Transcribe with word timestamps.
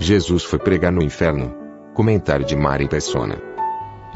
Jesus 0.00 0.44
foi 0.44 0.58
pregar 0.58 0.90
no 0.90 1.02
inferno. 1.02 1.54
Comentário 1.92 2.44
de 2.46 2.56
Mari 2.56 2.88
Persona. 2.88 3.36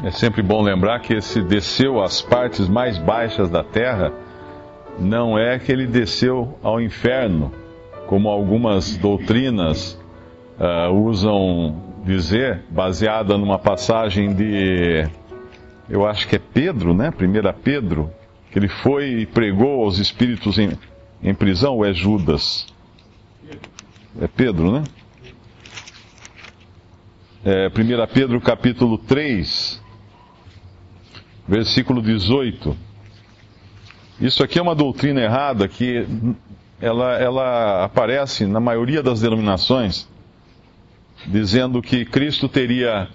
É 0.03 0.09
sempre 0.09 0.41
bom 0.41 0.61
lembrar 0.61 0.99
que 0.99 1.13
esse 1.13 1.41
desceu 1.41 2.01
às 2.01 2.21
partes 2.21 2.67
mais 2.67 2.97
baixas 2.97 3.49
da 3.49 3.63
terra 3.63 4.11
não 4.99 5.37
é 5.37 5.59
que 5.59 5.71
ele 5.71 5.85
desceu 5.85 6.57
ao 6.63 6.81
inferno, 6.81 7.51
como 8.07 8.29
algumas 8.29 8.97
doutrinas 8.97 9.99
uh, 10.59 10.91
usam 10.91 11.83
dizer, 12.03 12.63
baseada 12.69 13.37
numa 13.37 13.59
passagem 13.59 14.33
de, 14.33 15.07
eu 15.89 16.05
acho 16.05 16.27
que 16.27 16.35
é 16.35 16.39
Pedro, 16.39 16.93
né? 16.93 17.09
1 17.09 17.61
Pedro, 17.63 18.09
que 18.51 18.57
ele 18.57 18.67
foi 18.67 19.21
e 19.21 19.25
pregou 19.25 19.83
aos 19.83 19.99
espíritos 19.99 20.57
em, 20.57 20.71
em 21.21 21.33
prisão, 21.33 21.75
ou 21.75 21.85
é 21.85 21.93
Judas? 21.93 22.65
É 24.19 24.27
Pedro, 24.27 24.71
né? 24.71 24.83
É, 27.47 27.67
1 27.67 27.71
Pedro 28.11 28.41
capítulo 28.41 28.97
3, 28.97 29.79
versículo 31.47 32.01
18. 32.01 32.75
Isso 34.19 34.43
aqui 34.43 34.57
é 34.57 34.61
uma 34.63 34.73
doutrina 34.73 35.21
errada 35.21 35.67
que 35.67 36.07
ela, 36.81 37.13
ela 37.19 37.83
aparece 37.85 38.47
na 38.47 38.59
maioria 38.59 39.03
das 39.03 39.21
denominações, 39.21 40.09
dizendo 41.27 41.83
que 41.83 42.03
Cristo 42.03 42.49
teria, 42.49 43.09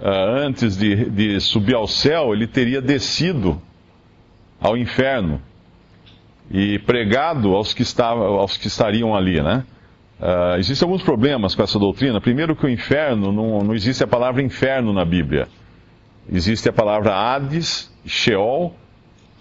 uh, 0.00 0.08
antes 0.08 0.76
de, 0.76 1.08
de 1.08 1.40
subir 1.40 1.76
ao 1.76 1.86
céu, 1.86 2.34
ele 2.34 2.48
teria 2.48 2.82
descido 2.82 3.62
ao 4.60 4.76
inferno 4.76 5.40
e 6.50 6.80
pregado 6.80 7.54
aos 7.54 7.72
que, 7.72 7.82
estavam, 7.82 8.24
aos 8.24 8.56
que 8.56 8.66
estariam 8.66 9.14
ali, 9.14 9.40
né? 9.40 9.64
Uh, 10.20 10.58
existem 10.58 10.84
alguns 10.84 11.02
problemas 11.02 11.54
com 11.54 11.62
essa 11.62 11.78
doutrina. 11.78 12.20
Primeiro, 12.20 12.54
que 12.54 12.66
o 12.66 12.68
inferno, 12.68 13.32
não, 13.32 13.60
não 13.60 13.74
existe 13.74 14.04
a 14.04 14.06
palavra 14.06 14.42
inferno 14.42 14.92
na 14.92 15.04
Bíblia. 15.04 15.48
Existe 16.30 16.68
a 16.68 16.72
palavra 16.72 17.14
Hades, 17.14 17.90
Sheol, 18.04 18.74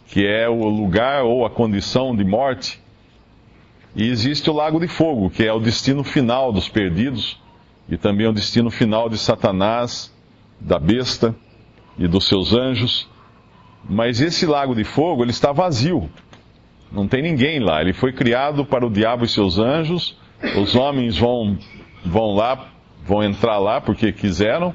que 0.08 0.26
é 0.26 0.48
o 0.48 0.70
lugar 0.70 1.24
ou 1.24 1.46
a 1.46 1.50
condição 1.50 2.16
de 2.16 2.24
morte. 2.24 2.82
E 3.94 4.10
existe 4.10 4.50
o 4.50 4.54
Lago 4.54 4.80
de 4.80 4.88
Fogo, 4.88 5.30
que 5.30 5.44
é 5.44 5.52
o 5.52 5.60
destino 5.60 6.04
final 6.04 6.54
dos 6.54 6.70
perdidos 6.70 7.38
e 7.90 7.98
também 7.98 8.28
o 8.28 8.32
destino 8.32 8.72
final 8.72 9.10
de 9.10 9.18
Satanás, 9.18 10.14
da 10.62 10.80
besta 10.80 11.36
e 11.98 12.08
dos 12.08 12.26
seus 12.26 12.54
anjos. 12.54 13.10
Mas 13.88 14.22
esse 14.22 14.46
Lago 14.46 14.74
de 14.74 14.86
Fogo, 14.86 15.24
ele 15.24 15.32
está 15.32 15.52
vazio. 15.52 16.10
Não 16.90 17.06
tem 17.06 17.22
ninguém 17.22 17.60
lá. 17.60 17.82
Ele 17.82 17.92
foi 17.92 18.14
criado 18.14 18.64
para 18.64 18.86
o 18.86 18.90
diabo 18.90 19.26
e 19.26 19.28
seus 19.28 19.60
anjos 19.60 20.18
os 20.58 20.76
homens 20.76 21.18
vão, 21.18 21.58
vão 22.06 22.34
lá, 22.34 22.70
vão 23.06 23.24
entrar 23.24 23.58
lá 23.58 23.82
porque 23.82 24.12
quiseram, 24.12 24.74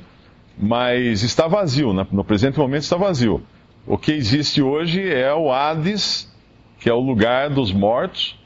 mas 0.58 1.22
está 1.22 1.46
vazio, 1.46 1.92
né? 1.92 2.06
no 2.12 2.24
presente 2.24 2.58
momento 2.58 2.82
está 2.82 2.96
vazio. 2.96 3.42
O 3.86 3.98
que 3.98 4.12
existe 4.12 4.62
hoje 4.62 5.06
é 5.06 5.32
o 5.34 5.52
Hades, 5.52 6.32
que 6.78 6.88
é 6.88 6.92
o 6.92 7.00
lugar 7.00 7.50
dos 7.50 7.72
mortos, 7.72 8.38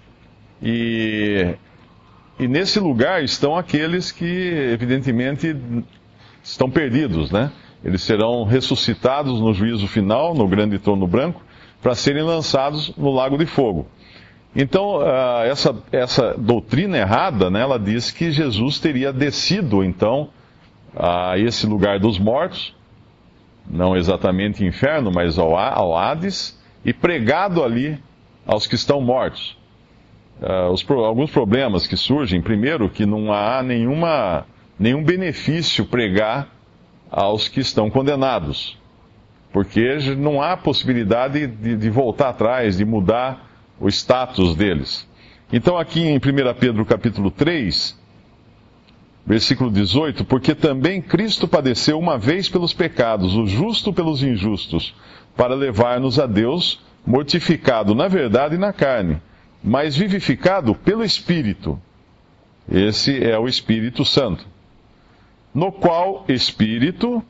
e, 0.62 1.54
e 2.38 2.48
nesse 2.48 2.80
lugar 2.80 3.22
estão 3.22 3.56
aqueles 3.56 4.10
que, 4.10 4.24
evidentemente, 4.72 5.56
estão 6.42 6.68
perdidos, 6.68 7.30
né? 7.30 7.52
Eles 7.84 8.02
serão 8.02 8.42
ressuscitados 8.42 9.40
no 9.40 9.54
juízo 9.54 9.86
final, 9.86 10.34
no 10.34 10.48
grande 10.48 10.78
trono 10.78 11.06
branco, 11.06 11.44
para 11.80 11.94
serem 11.94 12.24
lançados 12.24 12.92
no 12.96 13.10
lago 13.12 13.38
de 13.38 13.46
fogo. 13.46 13.86
Então, 14.56 14.96
uh, 14.96 15.42
essa, 15.44 15.76
essa 15.92 16.34
doutrina 16.36 16.96
errada, 16.98 17.50
né, 17.50 17.60
ela 17.60 17.78
diz 17.78 18.10
que 18.10 18.30
Jesus 18.30 18.78
teria 18.80 19.12
descido, 19.12 19.84
então, 19.84 20.30
a 20.96 21.38
esse 21.38 21.66
lugar 21.66 21.98
dos 21.98 22.18
mortos, 22.18 22.74
não 23.70 23.96
exatamente 23.96 24.64
inferno, 24.64 25.12
mas 25.14 25.38
ao, 25.38 25.56
ao 25.56 25.96
Hades, 25.96 26.58
e 26.84 26.92
pregado 26.92 27.62
ali 27.62 27.98
aos 28.46 28.66
que 28.66 28.74
estão 28.74 29.00
mortos. 29.00 29.56
Uh, 30.40 30.72
os, 30.72 30.88
alguns 30.90 31.30
problemas 31.30 31.86
que 31.86 31.96
surgem, 31.96 32.40
primeiro, 32.40 32.88
que 32.88 33.04
não 33.04 33.32
há 33.32 33.62
nenhuma, 33.62 34.46
nenhum 34.78 35.04
benefício 35.04 35.84
pregar 35.84 36.48
aos 37.10 37.48
que 37.48 37.60
estão 37.60 37.90
condenados, 37.90 38.78
porque 39.52 39.98
não 40.16 40.40
há 40.40 40.56
possibilidade 40.56 41.46
de, 41.46 41.76
de 41.76 41.90
voltar 41.90 42.30
atrás, 42.30 42.76
de 42.76 42.84
mudar 42.84 43.47
o 43.80 43.88
status 43.88 44.54
deles. 44.54 45.06
Então, 45.52 45.78
aqui 45.78 46.00
em 46.00 46.16
1 46.16 46.20
Pedro 46.58 46.84
capítulo 46.84 47.30
3, 47.30 47.98
versículo 49.24 49.70
18, 49.70 50.24
porque 50.24 50.54
também 50.54 51.00
Cristo 51.00 51.48
padeceu 51.48 51.98
uma 51.98 52.18
vez 52.18 52.48
pelos 52.48 52.72
pecados, 52.72 53.34
o 53.34 53.46
justo 53.46 53.92
pelos 53.92 54.22
injustos, 54.22 54.94
para 55.36 55.54
levar-nos 55.54 56.18
a 56.18 56.26
Deus, 56.26 56.80
mortificado 57.06 57.94
na 57.94 58.08
verdade 58.08 58.56
e 58.56 58.58
na 58.58 58.72
carne, 58.72 59.20
mas 59.62 59.96
vivificado 59.96 60.74
pelo 60.74 61.04
Espírito. 61.04 61.80
Esse 62.70 63.24
é 63.24 63.38
o 63.38 63.48
Espírito 63.48 64.04
Santo. 64.04 64.46
No 65.54 65.72
qual 65.72 66.24
Espírito 66.28 67.22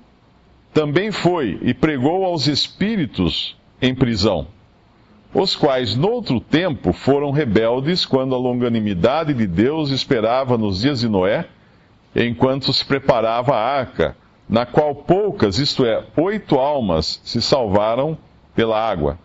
também 0.74 1.12
foi 1.12 1.58
e 1.62 1.72
pregou 1.72 2.24
aos 2.24 2.46
espíritos 2.48 3.56
em 3.80 3.94
prisão 3.94 4.48
os 5.32 5.54
quais 5.54 5.94
noutro 5.94 6.40
tempo 6.40 6.92
foram 6.92 7.30
rebeldes 7.30 8.06
quando 8.06 8.34
a 8.34 8.38
longanimidade 8.38 9.34
de 9.34 9.46
Deus 9.46 9.90
esperava 9.90 10.56
nos 10.56 10.80
dias 10.80 11.00
de 11.00 11.08
Noé, 11.08 11.46
enquanto 12.16 12.72
se 12.72 12.84
preparava 12.84 13.54
a 13.54 13.62
arca, 13.62 14.16
na 14.48 14.64
qual 14.64 14.94
poucas, 14.94 15.58
isto 15.58 15.84
é, 15.84 16.04
oito 16.16 16.58
almas, 16.58 17.20
se 17.22 17.42
salvaram 17.42 18.16
pela 18.54 18.80
água. 18.80 19.18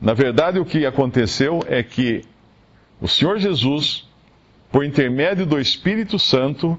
Na 0.00 0.14
verdade, 0.14 0.58
o 0.58 0.64
que 0.64 0.86
aconteceu 0.86 1.60
é 1.68 1.82
que 1.82 2.22
o 3.00 3.06
Senhor 3.06 3.38
Jesus, 3.38 4.08
por 4.72 4.84
intermédio 4.84 5.44
do 5.44 5.60
Espírito 5.60 6.18
Santo, 6.18 6.78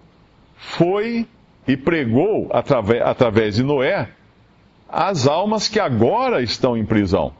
foi 0.56 1.28
e 1.68 1.78
pregou 1.78 2.50
através, 2.52 3.02
através 3.04 3.56
de 3.56 3.64
Noé 3.64 4.10
as 4.90 5.28
almas 5.28 5.68
que 5.68 5.80
agora 5.80 6.42
estão 6.42 6.76
em 6.76 6.86
prisão. 6.86 7.34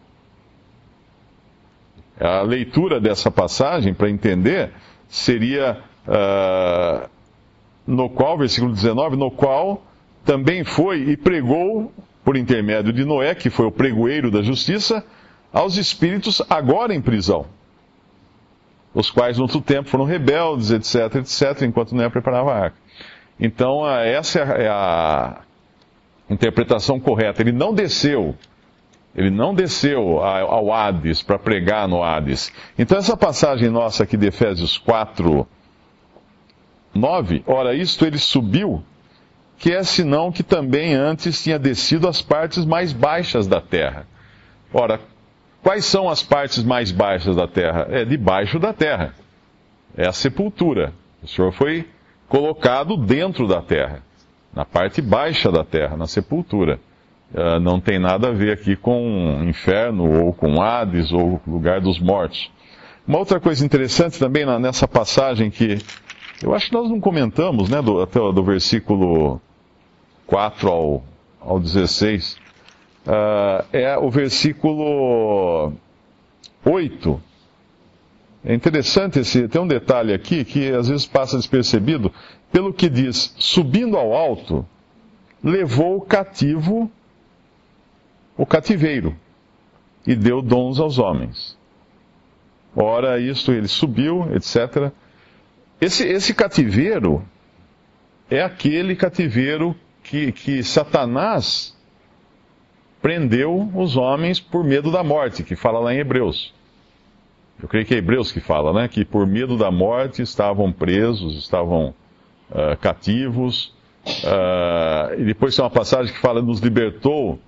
A 2.20 2.42
leitura 2.42 3.00
dessa 3.00 3.30
passagem, 3.30 3.94
para 3.94 4.10
entender, 4.10 4.72
seria 5.08 5.80
uh, 6.08 7.10
no 7.86 8.10
qual, 8.10 8.38
versículo 8.38 8.72
19, 8.72 9.16
no 9.16 9.30
qual 9.30 9.84
também 10.24 10.64
foi 10.64 11.02
e 11.10 11.18
pregou, 11.18 11.92
por 12.24 12.36
intermédio 12.36 12.92
de 12.92 13.06
Noé, 13.06 13.36
que 13.36 13.52
foi 13.52 13.68
o 13.68 13.72
pregoeiro 13.72 14.32
da 14.32 14.42
justiça, 14.42 15.06
aos 15.54 15.78
espíritos 15.78 16.42
agora 16.50 16.94
em 16.94 17.02
prisão, 17.02 17.46
os 18.94 19.12
quais 19.12 19.38
no 19.38 19.44
outro 19.44 19.62
tempo 19.62 19.90
foram 19.90 20.06
rebeldes, 20.06 20.72
etc, 20.72 21.16
etc, 21.18 21.62
enquanto 21.62 21.94
Noé 21.94 22.10
preparava 22.10 22.52
a 22.52 22.58
arca. 22.58 22.78
Então, 23.40 23.88
essa 23.88 24.40
é 24.40 24.68
a 24.68 25.42
interpretação 26.30 27.00
correta. 27.00 27.42
Ele 27.42 27.52
não 27.52 27.74
desceu 27.74 28.36
ele 29.16 29.30
não 29.30 29.54
desceu 29.56 30.20
ao 30.20 30.74
Hades 30.74 31.24
para 31.24 31.40
pregar 31.40 31.88
no 31.88 32.04
Hades. 32.04 32.52
Então, 32.78 32.98
essa 32.98 33.16
passagem 33.16 33.70
nossa 33.70 34.04
aqui 34.04 34.18
de 34.18 34.28
Efésios 34.28 34.78
4, 34.78 35.48
9, 36.94 37.44
ora, 37.48 37.74
isto 37.74 38.06
ele 38.06 38.18
subiu, 38.18 38.84
que 39.58 39.72
é 39.72 39.84
senão 39.84 40.32
que 40.32 40.44
também 40.44 40.94
antes 40.94 41.42
tinha 41.42 41.58
descido 41.58 42.10
às 42.10 42.22
partes 42.22 42.66
mais 42.66 42.92
baixas 42.92 43.48
da 43.48 43.62
terra. 43.62 44.06
Ora, 44.74 45.00
quais 45.64 45.86
são 45.86 46.10
as 46.10 46.22
partes 46.22 46.62
mais 46.62 46.92
baixas 46.92 47.38
da 47.38 47.48
terra? 47.48 47.88
É 47.90 48.04
debaixo 48.04 48.60
da 48.60 48.74
terra. 48.74 49.14
É 49.96 50.06
a 50.06 50.12
sepultura. 50.12 50.94
O 51.24 51.28
Senhor 51.28 51.54
foi 51.54 51.88
colocado 52.28 52.98
dentro 52.98 53.48
da 53.48 53.62
terra, 53.62 54.04
na 54.54 54.66
parte 54.66 55.02
baixa 55.02 55.50
da 55.50 55.64
terra, 55.64 55.96
na 55.96 56.06
sepultura. 56.06 56.80
Uh, 57.36 57.60
não 57.60 57.82
tem 57.82 58.00
nada 58.00 58.30
a 58.30 58.32
ver 58.32 58.54
aqui 58.54 58.78
com 58.78 59.44
inferno 59.44 60.24
ou 60.24 60.32
com 60.32 60.62
Hades 60.62 61.12
ou 61.12 61.42
lugar 61.46 61.82
dos 61.82 62.00
mortos. 62.00 62.50
Uma 63.06 63.20
outra 63.20 63.42
coisa 63.42 63.66
interessante 63.66 64.18
também 64.18 64.46
nessa 64.58 64.88
passagem 64.88 65.52
que 65.52 65.78
eu 66.42 66.56
acho 66.56 66.68
que 66.68 66.74
nós 66.74 66.90
não 66.90 67.02
comentamos, 67.02 67.70
né, 67.70 67.82
do, 67.82 68.02
até 68.02 68.20
do 68.20 68.42
versículo 68.42 69.42
4 70.26 70.70
ao, 70.70 71.04
ao 71.42 71.60
16, 71.60 72.38
uh, 73.06 73.66
é 73.74 73.98
o 73.98 74.10
versículo 74.10 75.74
8. 76.64 77.22
É 78.46 78.54
interessante 78.54 79.20
esse, 79.20 79.46
tem 79.50 79.62
um 79.62 79.68
detalhe 79.68 80.14
aqui 80.14 80.46
que 80.46 80.72
às 80.72 80.88
vezes 80.88 81.06
passa 81.06 81.36
despercebido, 81.36 82.14
pelo 82.50 82.74
que 82.74 82.88
diz, 82.88 83.36
subindo 83.38 83.98
ao 83.98 84.14
alto, 84.14 84.66
levou 85.44 86.00
cativo 86.00 86.90
o 88.38 88.46
cativeiro 88.46 89.16
e 90.06 90.16
deu 90.16 90.42
dons 90.42 90.80
aos 90.80 91.00
homens. 91.00 91.58
Ora, 92.76 93.20
isto 93.20 93.52
ele 93.52 93.68
subiu, 93.68 94.28
etc. 94.36 94.92
Esse, 95.80 96.06
esse 96.06 96.34
cativeiro 96.34 97.26
é 98.30 98.42
aquele 98.42 98.96
cativeiro 98.96 99.76
que, 100.04 100.32
que 100.32 100.62
Satanás 100.64 101.76
prendeu 103.02 103.70
os 103.74 103.96
homens 103.96 104.40
por 104.40 104.64
medo 104.64 104.92
da 104.92 105.04
morte, 105.04 105.44
que 105.44 105.56
fala 105.56 105.80
lá 105.80 105.94
em 105.94 106.00
Hebreus. 106.00 106.54
Eu 107.62 107.68
creio 107.68 107.86
que 107.86 107.94
é 107.94 107.98
Hebreus 107.98 108.32
que 108.32 108.42
fala, 108.42 108.74
né? 108.74 108.88
Que 108.88 109.06
por 109.06 109.26
medo 109.26 109.58
da 109.58 109.72
morte 109.72 110.22
estavam 110.22 110.72
presos, 110.72 111.38
estavam 111.38 111.94
uh, 112.50 112.76
cativos. 112.82 113.74
Uh, 114.06 115.20
e 115.20 115.24
depois 115.24 115.56
tem 115.56 115.64
uma 115.64 115.72
passagem 115.72 116.14
que 116.14 116.20
fala 116.20 116.42
nos 116.42 116.60
libertou 116.60 117.40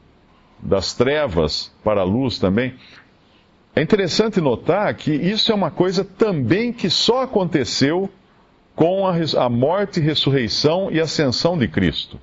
das 0.61 0.93
trevas 0.93 1.71
para 1.83 2.01
a 2.01 2.05
luz 2.05 2.39
também. 2.39 2.75
É 3.75 3.81
interessante 3.81 4.41
notar 4.41 4.93
que 4.95 5.11
isso 5.11 5.51
é 5.51 5.55
uma 5.55 5.69
coisa 5.69 6.03
também 6.03 6.73
que 6.73 6.89
só 6.89 7.23
aconteceu 7.23 8.09
com 8.75 9.07
a, 9.07 9.15
a 9.37 9.49
morte, 9.49 9.99
ressurreição 9.99 10.91
e 10.91 10.99
ascensão 10.99 11.57
de 11.57 11.67
Cristo. 11.67 12.19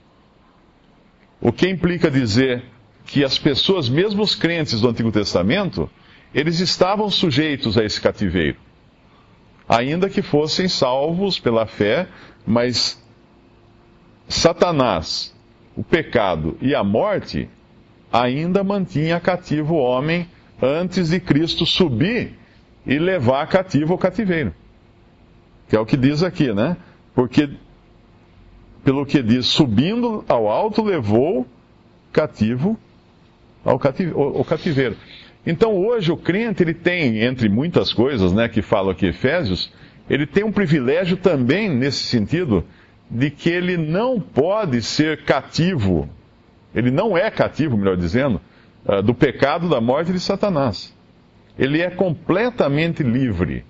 O 1.40 1.52
que 1.52 1.68
implica 1.68 2.10
dizer 2.10 2.64
que 3.06 3.24
as 3.24 3.38
pessoas, 3.38 3.88
mesmo 3.88 4.22
os 4.22 4.34
crentes 4.34 4.80
do 4.80 4.88
Antigo 4.88 5.12
Testamento, 5.12 5.90
eles 6.34 6.58
estavam 6.60 7.10
sujeitos 7.10 7.78
a 7.78 7.84
esse 7.84 8.00
cativeiro. 8.00 8.56
Ainda 9.68 10.08
que 10.08 10.22
fossem 10.22 10.68
salvos 10.68 11.38
pela 11.38 11.66
fé, 11.66 12.08
mas 12.46 13.02
Satanás, 14.28 15.34
o 15.76 15.82
pecado 15.82 16.56
e 16.60 16.74
a 16.74 16.82
morte 16.82 17.48
ainda 18.14 18.62
mantinha 18.62 19.18
cativo 19.18 19.74
o 19.74 19.78
homem 19.78 20.28
antes 20.62 21.08
de 21.10 21.18
Cristo 21.18 21.66
subir 21.66 22.38
e 22.86 22.96
levar 22.96 23.44
cativo 23.48 23.94
o 23.94 23.98
cativeiro. 23.98 24.54
Que 25.68 25.74
é 25.74 25.80
o 25.80 25.84
que 25.84 25.96
diz 25.96 26.22
aqui, 26.22 26.52
né? 26.52 26.76
Porque, 27.12 27.50
pelo 28.84 29.04
que 29.04 29.20
diz, 29.20 29.46
subindo 29.46 30.24
ao 30.28 30.48
alto, 30.48 30.80
levou 30.84 31.44
cativo 32.12 32.78
ao 33.64 33.80
cativeiro. 34.44 34.96
Então, 35.44 35.74
hoje, 35.76 36.12
o 36.12 36.16
crente, 36.16 36.62
ele 36.62 36.74
tem, 36.74 37.18
entre 37.20 37.48
muitas 37.48 37.92
coisas, 37.92 38.32
né, 38.32 38.48
que 38.48 38.62
fala 38.62 38.92
aqui 38.92 39.06
Efésios, 39.06 39.72
ele 40.08 40.24
tem 40.24 40.44
um 40.44 40.52
privilégio 40.52 41.16
também, 41.16 41.68
nesse 41.68 42.04
sentido, 42.04 42.64
de 43.10 43.28
que 43.28 43.50
ele 43.50 43.76
não 43.76 44.20
pode 44.20 44.80
ser 44.82 45.24
cativo, 45.24 46.08
ele 46.74 46.90
não 46.90 47.16
é 47.16 47.30
cativo, 47.30 47.76
melhor 47.76 47.96
dizendo, 47.96 48.40
ah, 48.86 49.00
do 49.00 49.14
pecado, 49.14 49.68
da 49.68 49.80
morte 49.80 50.12
de 50.12 50.20
Satanás. 50.20 50.94
Ele 51.58 51.80
é 51.80 51.90
completamente 51.90 53.02
livre. 53.02 53.64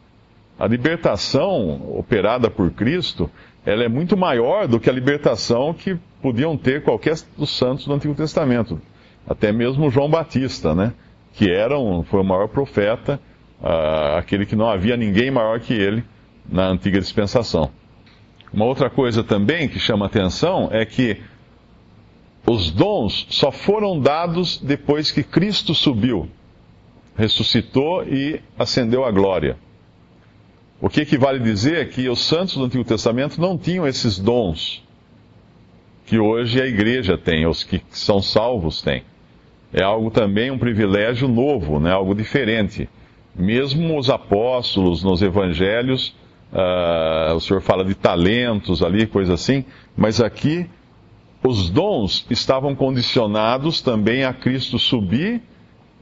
A 0.59 0.67
libertação 0.67 1.97
operada 1.99 2.51
por 2.51 2.71
Cristo, 2.71 3.31
ela 3.67 3.85
é 3.85 3.89
muito 3.89 4.17
maior 4.17 4.67
do 4.67 4.81
que 4.81 4.89
a 4.89 4.93
libertação 4.93 5.75
que 5.75 5.97
podiam 6.23 6.57
ter 6.57 6.83
qualquer 6.83 7.17
dos 7.37 7.51
santos 7.57 7.87
do 7.87 7.93
Antigo 7.93 8.15
Testamento. 8.15 8.81
Até 9.29 9.53
mesmo 9.53 9.91
João 9.91 10.09
Batista, 10.09 10.75
né? 10.75 10.93
Que 11.33 11.51
era 11.51 11.79
um, 11.79 12.03
foi 12.03 12.21
o 12.21 12.25
maior 12.25 12.49
profeta, 12.49 13.21
uh, 13.61 14.17
aquele 14.17 14.47
que 14.47 14.55
não 14.55 14.69
havia 14.69 14.97
ninguém 14.97 15.31
maior 15.31 15.61
que 15.61 15.75
ele 15.75 16.05
na 16.49 16.69
antiga 16.69 17.01
dispensação. 17.01 17.71
Uma 18.53 18.67
outra 18.67 18.89
coisa 18.89 19.25
também 19.25 19.69
que 19.69 19.79
chama 19.79 20.07
atenção 20.07 20.69
é 20.71 20.85
que 20.85 21.21
os 22.47 22.71
dons 22.71 23.27
só 23.31 23.51
foram 23.51 23.99
dados 23.99 24.59
depois 24.59 25.11
que 25.11 25.23
Cristo 25.23 25.75
subiu, 25.75 26.29
ressuscitou 27.17 28.05
e 28.05 28.41
ascendeu 28.59 29.05
à 29.05 29.11
glória. 29.11 29.57
O 30.81 30.89
que 30.89 31.01
equivale 31.01 31.39
dizer 31.39 31.79
é 31.79 31.85
que 31.87 32.09
os 32.09 32.21
santos 32.21 32.57
do 32.57 32.65
Antigo 32.65 32.85
Testamento 32.85 33.41
não 33.41 33.57
tinham 33.57 33.87
esses 33.87 34.19
dons 34.19 34.85
que 36.05 36.19
hoje 36.19 36.61
a 36.61 36.67
igreja 36.67 37.17
tem, 37.17 37.47
os 37.47 37.65
que 37.65 37.81
são 37.89 38.21
salvos 38.21 38.83
têm. 38.83 39.03
É 39.73 39.83
algo 39.83 40.11
também, 40.11 40.51
um 40.51 40.59
privilégio 40.59 41.27
novo, 41.27 41.81
né? 41.81 41.91
algo 41.91 42.15
diferente. 42.15 42.89
Mesmo 43.35 43.99
os 43.99 44.11
apóstolos 44.11 45.03
nos 45.03 45.23
evangelhos, 45.23 46.15
uh, 46.53 47.35
o 47.35 47.41
Senhor 47.41 47.61
fala 47.63 47.85
de 47.85 47.95
talentos 47.95 48.83
ali, 48.83 49.07
coisa 49.07 49.35
assim, 49.35 49.65
mas 49.97 50.21
aqui 50.21 50.69
os 51.47 51.69
dons 51.69 52.27
estavam 52.31 52.75
condicionados 52.75 53.83
também 53.83 54.25
a 54.25 54.33
Cristo 54.33 54.79
subir 54.79 55.43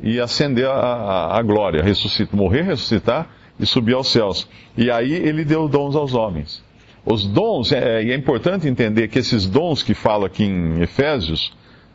e 0.01 0.21
ascender 0.21 0.67
a, 0.67 0.73
a, 0.73 1.39
a 1.39 1.43
glória, 1.43 1.83
ressuscitar, 1.83 2.37
morrer, 2.37 2.63
ressuscitar 2.63 3.29
e 3.59 3.67
subir 3.67 3.95
aos 3.95 4.07
céus. 4.07 4.49
E 4.77 4.89
aí 4.89 5.13
ele 5.13 5.45
deu 5.45 5.69
dons 5.69 5.97
aos 5.97 6.15
homens. 6.15 6.63
Os 7.05 7.27
dons, 7.27 7.73
é, 7.73 8.05
e 8.05 8.13
é 8.13 8.15
importante 8.15 8.69
entender 8.69 9.09
que 9.09 9.19
esses 9.19 9.45
dons 9.45 9.83
que 9.83 9.95
fala 9.95 10.27
aqui 10.27 10.45
em 10.45 10.81
Efésios, 10.81 11.53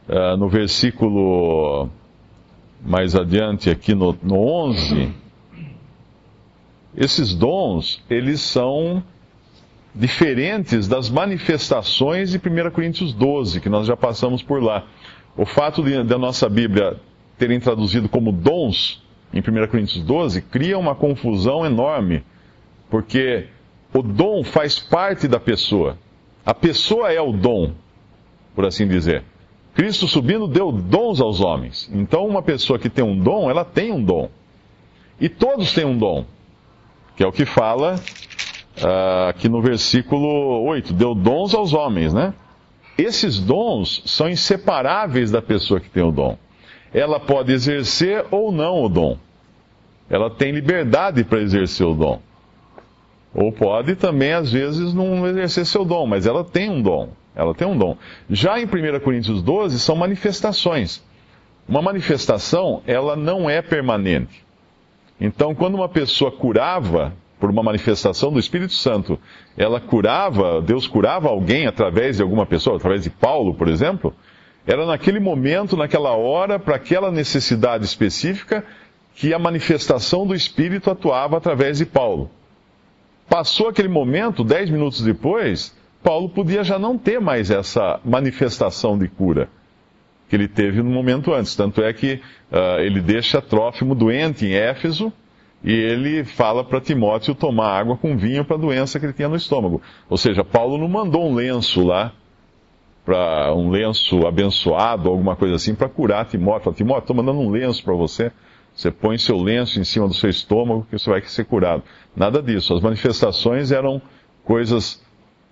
uh, 0.10 0.36
no 0.36 0.50
versículo 0.50 1.90
mais 2.86 3.16
adiante, 3.16 3.70
aqui 3.70 3.96
no, 3.96 4.16
no 4.22 4.38
11, 4.38 5.14
esses 6.98 7.34
dons, 7.34 8.04
eles 8.10 8.42
são 8.42 9.02
diferentes 9.98 10.88
das 10.88 11.10
manifestações 11.10 12.30
de 12.30 12.38
1 12.38 12.72
Coríntios 12.72 13.14
12, 13.14 13.60
que 13.60 13.70
nós 13.70 13.88
já 13.88 13.98
passamos 13.98 14.44
por 14.44 14.62
lá. 14.62 14.86
O 15.36 15.46
fato 15.46 15.82
da 16.04 16.18
nossa 16.18 16.48
Bíblia 16.48 17.00
terem 17.38 17.60
traduzido 17.60 18.08
como 18.08 18.32
dons 18.32 19.04
em 19.34 19.40
1 19.40 19.68
Coríntios 19.68 20.04
12 20.04 20.42
cria 20.44 20.78
uma 20.78 20.96
confusão 20.96 21.66
enorme, 21.66 22.24
porque 22.90 23.48
o 23.94 24.02
dom 24.02 24.44
faz 24.44 24.80
parte 24.80 25.28
da 25.28 25.40
pessoa. 25.40 25.98
A 26.46 26.54
pessoa 26.54 27.12
é 27.12 27.20
o 27.20 27.32
dom, 27.32 27.74
por 28.56 28.66
assim 28.66 28.88
dizer. 28.88 29.24
Cristo 29.74 30.08
subindo 30.08 30.48
deu 30.48 30.72
dons 30.72 31.20
aos 31.20 31.42
homens. 31.42 31.90
Então, 31.94 32.26
uma 32.26 32.42
pessoa 32.42 32.80
que 32.80 32.90
tem 32.90 33.04
um 33.04 33.18
dom, 33.18 33.50
ela 33.50 33.66
tem 33.66 33.92
um 33.92 34.04
dom. 34.04 34.30
E 35.20 35.30
todos 35.30 35.74
têm 35.74 35.86
um 35.86 35.98
dom, 35.98 36.26
que 37.16 37.24
é 37.24 37.28
o 37.28 37.32
que 37.32 37.46
fala 37.46 37.96
uh, 38.84 39.30
aqui 39.30 39.50
no 39.50 39.62
versículo 39.62 40.64
8, 40.66 40.94
deu 40.94 41.16
dons 41.16 41.54
aos 41.54 41.74
homens, 41.74 42.14
né? 42.14 42.34
Esses 42.98 43.40
dons 43.40 44.02
são 44.06 44.28
inseparáveis 44.28 45.30
da 45.30 45.42
pessoa 45.42 45.80
que 45.80 45.90
tem 45.90 46.04
o 46.04 46.12
dom. 46.12 46.38
Ela 46.94 47.20
pode 47.20 47.52
exercer 47.52 48.26
ou 48.32 48.52
não 48.52 48.84
o 48.84 48.90
dom. 48.90 49.18
Ela 50.10 50.30
tem 50.30 50.52
liberdade 50.52 51.24
para 51.24 51.42
exercer 51.42 51.86
o 51.86 51.94
dom. 51.94 52.22
Ou 53.36 53.52
pode 53.52 53.96
também, 53.96 54.34
às 54.34 54.52
vezes, 54.52 54.94
não 54.94 55.28
exercer 55.28 55.66
seu 55.66 55.86
dom, 55.86 56.08
mas 56.08 56.26
ela 56.26 56.44
tem 56.44 56.70
um 56.70 56.82
dom. 56.82 57.10
Ela 57.36 57.54
tem 57.54 57.68
um 57.68 57.78
dom. 57.78 57.96
Já 58.30 58.60
em 58.60 58.66
1 58.66 59.00
Coríntios 59.02 59.44
12, 59.44 59.80
são 59.80 59.96
manifestações. 59.96 61.04
Uma 61.68 61.82
manifestação, 61.82 62.82
ela 62.88 63.16
não 63.16 63.48
é 63.48 63.62
permanente. 63.62 64.44
Então, 65.20 65.54
quando 65.54 65.76
uma 65.76 65.90
pessoa 65.90 66.32
curava, 66.32 67.14
por 67.40 67.50
uma 67.50 67.62
manifestação 67.62 68.32
do 68.32 68.40
Espírito 68.40 68.74
Santo, 68.74 69.20
ela 69.56 69.80
curava, 69.80 70.62
Deus 70.62 70.88
curava 70.88 71.30
alguém 71.30 71.68
através 71.68 72.18
de 72.18 72.24
alguma 72.24 72.46
pessoa, 72.46 72.78
através 72.78 73.04
de 73.04 73.10
Paulo, 73.10 73.54
por 73.54 73.68
exemplo, 73.68 74.14
era 74.66 74.86
naquele 74.86 75.20
momento, 75.20 75.78
naquela 75.78 76.12
hora, 76.12 76.60
para 76.60 76.76
aquela 76.76 77.12
necessidade 77.12 77.86
específica, 77.86 78.66
que 79.16 79.34
a 79.34 79.40
manifestação 79.40 80.28
do 80.28 80.36
Espírito 80.36 80.92
atuava 80.92 81.38
através 81.38 81.78
de 81.78 81.86
Paulo. 81.86 82.30
Passou 83.30 83.70
aquele 83.70 83.88
momento, 83.88 84.44
dez 84.44 84.70
minutos 84.70 85.02
depois, 85.02 85.76
Paulo 86.04 86.30
podia 86.30 86.64
já 86.64 86.78
não 86.78 86.98
ter 86.98 87.20
mais 87.20 87.50
essa 87.50 88.00
manifestação 88.04 88.98
de 88.98 89.08
cura 89.08 89.50
que 90.30 90.36
ele 90.36 90.48
teve 90.48 90.82
no 90.82 90.90
momento 90.90 91.34
antes. 91.34 91.56
Tanto 91.56 91.82
é 91.82 91.92
que 91.94 92.22
uh, 92.52 92.80
ele 92.80 93.02
deixa 93.02 93.42
Trófimo 93.42 93.96
doente 93.96 94.46
em 94.46 94.54
Éfeso, 94.54 95.12
e 95.64 95.74
ele 95.74 96.24
fala 96.24 96.64
para 96.64 96.80
Timóteo 96.80 97.34
tomar 97.34 97.80
água 97.80 97.98
com 97.98 98.16
vinho 98.16 98.46
para 98.46 98.56
a 98.56 98.60
doença 98.60 99.00
que 99.00 99.06
ele 99.06 99.14
tinha 99.14 99.28
no 99.28 99.36
estômago. 99.36 99.82
Ou 100.10 100.18
seja, 100.18 100.44
Paulo 100.44 100.78
não 100.78 100.88
mandou 100.88 101.28
um 101.30 101.34
lenço 101.34 101.84
lá, 101.84 102.14
para 103.08 103.54
um 103.56 103.70
lenço 103.70 104.28
abençoado, 104.28 105.08
alguma 105.08 105.34
coisa 105.38 105.56
assim, 105.56 105.74
para 105.74 105.88
curar 105.88 106.26
Timóteo. 106.26 106.66
Fala, 106.66 106.76
Timóteo, 106.76 107.00
estou 107.04 107.16
mandando 107.16 107.40
um 107.40 107.50
lenço 107.50 107.82
para 107.82 107.94
você. 107.94 108.32
Você 108.76 108.92
põe 108.92 109.18
seu 109.18 109.42
lenço 109.42 109.80
em 109.80 109.86
cima 109.86 110.08
do 110.08 110.14
seu 110.14 110.30
estômago 110.30 110.86
que 110.90 111.00
você 111.00 111.10
vai 111.10 111.22
ser 111.22 111.46
curado. 111.46 111.84
Nada 112.14 112.44
disso. 112.44 112.74
As 112.74 112.82
manifestações 112.82 113.72
eram 113.72 114.02
coisas 114.44 115.02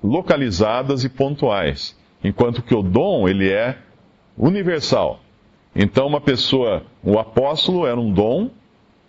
localizadas 0.03 1.05
e 1.05 1.09
pontuais, 1.09 1.97
enquanto 2.21 2.61
que 2.61 2.75
o 2.75 2.83
dom 2.83 3.27
ele 3.27 3.49
é 3.49 3.77
universal. 4.37 5.21
Então, 5.73 6.07
uma 6.07 6.19
pessoa, 6.19 6.83
o 7.01 7.17
apóstolo 7.17 7.87
era 7.87 7.99
um 7.99 8.11
dom 8.11 8.51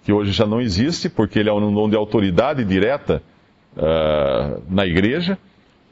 que 0.06 0.12
hoje 0.12 0.30
já 0.30 0.46
não 0.46 0.60
existe, 0.60 1.08
porque 1.08 1.40
ele 1.40 1.48
é 1.48 1.52
um 1.52 1.74
dom 1.74 1.90
de 1.90 1.96
autoridade 1.96 2.64
direta 2.64 3.20
uh, 3.76 4.62
na 4.70 4.86
igreja. 4.86 5.36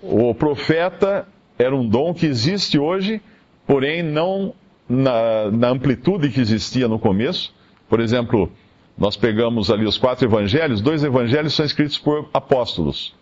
O 0.00 0.32
profeta 0.32 1.26
era 1.58 1.74
um 1.74 1.84
dom 1.84 2.14
que 2.14 2.24
existe 2.24 2.78
hoje, 2.78 3.20
porém 3.66 4.04
não 4.04 4.54
na, 4.88 5.50
na 5.50 5.68
amplitude 5.70 6.28
que 6.28 6.40
existia 6.40 6.86
no 6.86 6.96
começo. 6.96 7.52
Por 7.88 7.98
exemplo, 7.98 8.52
nós 8.96 9.16
pegamos 9.16 9.68
ali 9.68 9.84
os 9.84 9.98
quatro 9.98 10.28
evangelhos, 10.28 10.80
dois 10.80 11.02
evangelhos 11.02 11.52
são 11.52 11.66
escritos 11.66 11.98
por 11.98 12.30
apóstolos, 12.32 13.12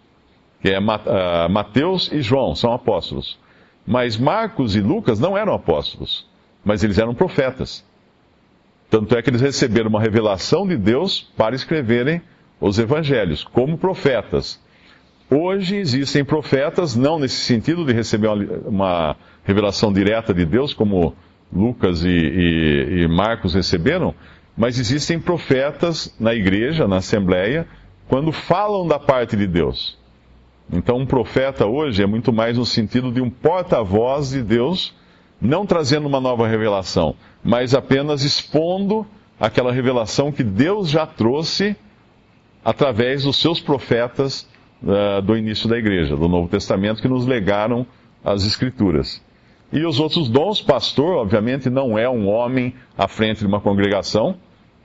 que 0.61 0.69
é 0.69 0.79
uh, 0.79 1.51
Mateus 1.51 2.13
e 2.13 2.21
João, 2.21 2.55
são 2.55 2.71
apóstolos. 2.71 3.39
Mas 3.87 4.19
Marcos 4.19 4.77
e 4.77 4.83
Lucas 4.83 5.19
não 5.19 5.39
eram 5.39 5.55
apóstolos, 5.55 6.29
mas 6.63 6.85
eles 6.85 6.99
eram 6.99 7.15
profetas. 7.15 7.83
Tanto 8.93 9.17
é 9.17 9.23
que 9.23 9.31
eles 9.31 9.41
receberam 9.41 9.89
uma 9.89 10.03
revelação 10.03 10.67
de 10.67 10.77
Deus 10.77 11.23
para 11.35 11.55
escreverem 11.55 12.21
os 12.61 12.79
evangelhos, 12.79 13.43
como 13.43 13.79
profetas. 13.79 14.61
Hoje 15.31 15.77
existem 15.77 16.23
profetas, 16.23 16.95
não 16.95 17.19
nesse 17.19 17.37
sentido 17.37 17.87
de 17.87 17.95
receber 17.95 18.29
uma, 18.67 19.17
revelação 19.45 19.91
direta 19.91 20.35
de 20.35 20.45
Deus, 20.45 20.75
como 20.75 21.17
Lucas 21.51 22.05
e, 22.05 22.11
e, 22.11 23.03
e 23.05 23.09
Marcos 23.09 23.55
receberam, 23.55 24.15
mas 24.55 24.79
existem 24.79 25.19
profetas 25.19 26.15
na 26.21 26.35
igreja, 26.35 26.87
na 26.87 26.97
assembleia, 26.97 27.67
quando 28.07 28.31
falam 28.31 28.87
da 28.87 28.99
parte 28.99 29.39
de 29.39 29.47
Deus. 29.47 29.99
Então, 30.71 30.99
um 30.99 31.07
profeta 31.07 31.65
hoje 31.65 32.03
é 32.03 32.07
muito 32.07 32.31
mais 32.31 32.59
no 32.59 32.67
sentido 32.67 33.11
de 33.11 33.23
um 33.23 33.31
porta-voz 33.31 34.33
de 34.33 34.43
Deus, 34.43 34.95
não 35.43 35.67
trazendo 35.67 36.07
uma 36.07 36.21
nova 36.21 36.47
revelação, 36.47 37.17
mas 37.43 37.75
apenas 37.75 38.23
expondo 38.23 39.05
aquela 39.41 39.73
revelação 39.73 40.31
que 40.31 40.45
Deus 40.45 40.89
já 40.89 41.05
trouxe 41.05 41.75
através 42.65 43.25
dos 43.25 43.41
seus 43.41 43.61
profetas 43.61 44.49
uh, 44.85 45.21
do 45.21 45.37
início 45.37 45.69
da 45.69 45.77
igreja, 45.77 46.17
do 46.17 46.29
Novo 46.29 46.49
Testamento, 46.49 47.03
que 47.03 47.09
nos 47.09 47.27
legaram 47.27 47.85
as 48.25 48.47
Escrituras. 48.47 49.21
E 49.73 49.85
os 49.85 49.99
outros 49.99 50.29
dons, 50.29 50.63
pastor, 50.63 51.17
obviamente, 51.17 51.69
não 51.69 51.99
é 51.99 52.09
um 52.09 52.29
homem 52.29 52.73
à 52.97 53.09
frente 53.09 53.41
de 53.41 53.47
uma 53.47 53.61
congregação, 53.61 54.37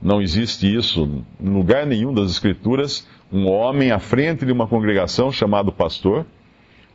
não 0.02 0.20
existe 0.20 0.74
isso 0.74 1.24
em 1.40 1.50
lugar 1.50 1.86
nenhum 1.86 2.12
das 2.12 2.30
Escrituras, 2.30 3.06
um 3.32 3.48
homem 3.48 3.92
à 3.92 4.00
frente 4.00 4.44
de 4.44 4.50
uma 4.50 4.66
congregação 4.66 5.30
chamado 5.30 5.70
pastor. 5.70 6.26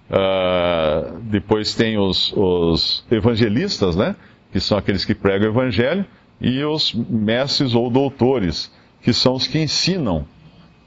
Uh, 0.10 1.20
depois 1.24 1.74
tem 1.74 1.98
os, 1.98 2.34
os 2.36 3.06
evangelistas, 3.10 3.96
né? 3.96 4.16
Que 4.52 4.60
são 4.60 4.78
aqueles 4.78 5.06
que 5.06 5.16
pregam 5.16 5.48
o 5.48 5.52
evangelho, 5.52 6.06
e 6.40 6.64
os 6.64 6.94
mestres 6.94 7.74
ou 7.74 7.90
doutores, 7.90 8.72
que 9.02 9.14
são 9.14 9.34
os 9.34 9.48
que 9.48 9.60
ensinam 9.60 10.26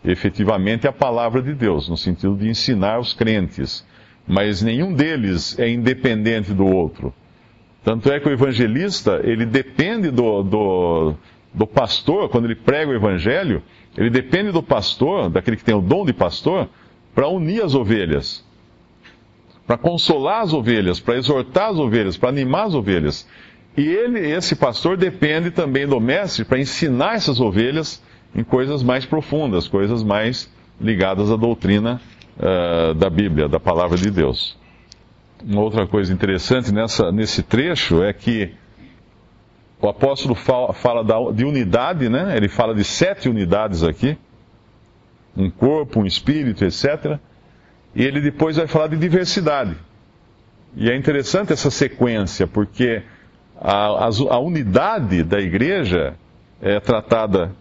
efetivamente 0.05 0.87
a 0.87 0.93
palavra 0.93 1.43
de 1.43 1.53
Deus, 1.55 1.89
no 1.89 1.97
sentido 1.97 2.37
de 2.37 2.49
ensinar 2.49 2.99
os 3.01 3.13
crentes. 3.13 3.85
Mas 4.27 4.63
nenhum 4.63 4.93
deles 4.93 5.59
é 5.59 5.69
independente 5.69 6.53
do 6.53 6.67
outro. 6.67 7.13
Tanto 7.83 8.11
é 8.11 8.19
que 8.19 8.29
o 8.29 8.33
evangelista, 8.33 9.21
ele 9.25 9.47
depende 9.47 10.11
do, 10.11 10.43
do, 10.43 11.15
do 11.55 11.67
pastor, 11.67 12.29
quando 12.29 12.47
ele 12.47 12.57
prega 12.57 12.91
o 12.91 12.95
evangelho, 12.95 13.63
ele 13.97 14.11
depende 14.11 14.51
do 14.53 14.63
pastor, 14.63 15.31
daquele 15.31 15.57
que 15.57 15.65
tem 15.65 15.75
o 15.75 15.81
dom 15.81 16.05
de 16.05 16.13
pastor, 16.13 16.69
para 17.15 17.29
unir 17.29 17.63
as 17.63 17.75
ovelhas, 17.75 18.45
para 19.67 19.77
consolar 19.77 20.43
as 20.43 20.53
ovelhas, 20.53 21.01
para 21.01 21.17
exortar 21.17 21.71
as 21.71 21.77
ovelhas, 21.77 22.17
para 22.17 22.29
animar 22.29 22.67
as 22.67 22.75
ovelhas. 22.75 23.27
E 23.77 23.87
ele, 23.87 24.21
esse 24.21 24.55
pastor, 24.55 24.97
depende 24.97 25.51
também 25.51 25.87
do 25.87 26.01
mestre 26.01 26.45
para 26.45 26.59
ensinar 26.59 27.17
essas 27.17 27.41
ovelhas 27.41 28.03
em 28.35 28.45
coisas 28.45 28.83
mais 28.83 29.05
profundas, 29.05 29.67
coisas 29.67 30.03
mais 30.03 30.51
ligadas 30.81 31.31
à 31.31 31.37
doutrina 31.37 32.01
uh, 32.39 32.95
da 32.95 33.11
Bíblia, 33.11 33.49
da 33.49 33.59
palavra 33.59 33.99
de 33.99 34.11
Deus. 34.11 34.57
Uma 35.45 35.61
outra 35.61 35.87
coisa 35.87 36.13
interessante 36.13 36.73
nessa, 36.73 37.11
nesse 37.13 37.43
trecho 37.43 38.03
é 38.03 38.13
que 38.13 38.53
o 39.81 39.89
apóstolo 39.89 40.35
fala, 40.35 40.73
fala 40.73 41.05
da, 41.05 41.17
de 41.31 41.45
unidade, 41.45 42.09
né? 42.09 42.35
Ele 42.37 42.49
fala 42.49 42.75
de 42.75 42.83
sete 42.85 43.29
unidades 43.29 43.83
aqui: 43.83 44.17
um 45.37 45.51
corpo, 45.51 46.01
um 46.01 46.07
espírito, 46.07 46.65
etc. 46.65 47.19
E 47.97 48.05
ele 48.05 48.21
depois 48.21 48.57
vai 48.57 48.67
falar 48.67 48.89
de 48.89 48.97
diversidade. 48.99 49.75
E 50.77 50.91
é 50.91 50.95
interessante 50.95 51.55
essa 51.55 51.71
sequência, 51.71 52.47
porque 52.47 53.03
a, 53.59 54.05
a, 54.05 54.11
a 54.33 54.39
unidade 54.39 55.23
da 55.23 55.41
igreja 55.41 56.15
é 56.61 56.79
tratada 56.79 57.53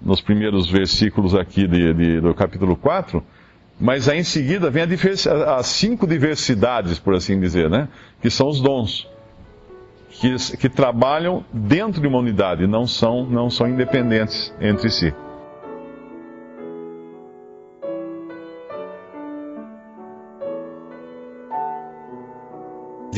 nos 0.00 0.20
primeiros 0.20 0.70
versículos 0.70 1.34
aqui 1.34 1.66
de, 1.66 1.92
de, 1.92 2.20
do 2.20 2.32
capítulo 2.32 2.76
4, 2.76 3.20
mas 3.80 4.08
aí 4.08 4.20
em 4.20 4.24
seguida 4.24 4.70
vem 4.70 4.84
as 4.84 5.66
cinco 5.66 6.06
diversidades, 6.06 7.00
por 7.00 7.16
assim 7.16 7.40
dizer, 7.40 7.68
né? 7.68 7.88
que 8.22 8.30
são 8.30 8.48
os 8.48 8.60
dons, 8.60 9.08
que, 10.08 10.36
que 10.56 10.68
trabalham 10.68 11.44
dentro 11.52 12.00
de 12.00 12.06
uma 12.06 12.18
unidade, 12.18 12.64
não 12.64 12.86
são, 12.86 13.26
não 13.26 13.50
são 13.50 13.68
independentes 13.68 14.54
entre 14.60 14.88
si. 14.88 15.12